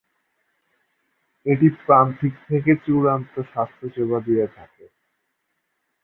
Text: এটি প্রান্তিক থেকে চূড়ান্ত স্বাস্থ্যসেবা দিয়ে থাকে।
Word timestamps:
এটি 1.45 1.67
প্রান্তিক 1.79 2.33
থেকে 2.47 2.71
চূড়ান্ত 2.85 3.33
স্বাস্থ্যসেবা 3.51 4.17
দিয়ে 4.27 4.45
থাকে। 4.55 4.85